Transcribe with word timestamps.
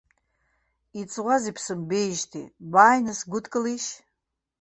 Иҵуазеи 0.99 1.55
бсымбеижьҭеи, 1.57 2.47
бааины 2.71 3.13
сгәыдкылишь. 3.19 3.89